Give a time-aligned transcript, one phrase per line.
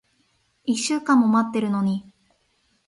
[0.65, 2.11] 一週間も待ってるのに。